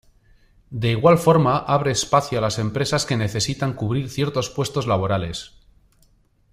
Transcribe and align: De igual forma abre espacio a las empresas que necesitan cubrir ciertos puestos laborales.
De 0.71 0.89
igual 0.89 1.19
forma 1.19 1.57
abre 1.59 1.91
espacio 1.91 2.39
a 2.39 2.41
las 2.41 2.57
empresas 2.57 3.05
que 3.05 3.17
necesitan 3.17 3.73
cubrir 3.73 4.09
ciertos 4.09 4.49
puestos 4.49 4.87
laborales. 4.87 5.53